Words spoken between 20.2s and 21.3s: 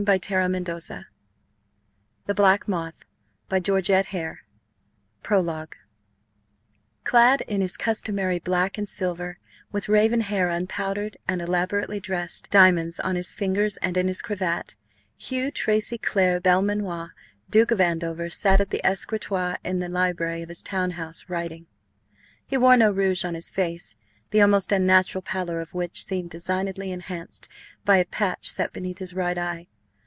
of his town house,